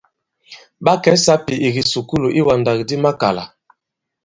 [0.83, 3.43] Ɓa kɛ̀ i sāpì ì kìsukulù iwàndàkdi makàlà.